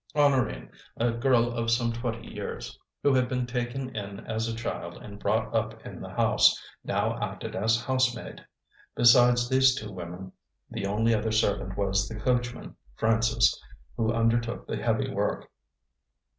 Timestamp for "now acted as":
6.83-7.79